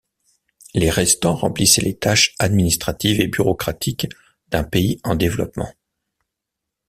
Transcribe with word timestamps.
Les 0.73 0.89
restant 0.89 1.35
remplissaient 1.35 1.83
les 1.83 1.95
tâches 1.95 2.33
administratives 2.39 3.21
et 3.21 3.27
bureaucratiques 3.27 4.07
d'un 4.49 4.63
pays 4.63 4.99
en 5.03 5.13
développement. 5.13 5.71